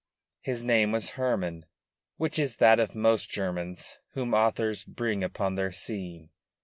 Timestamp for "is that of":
2.39-2.95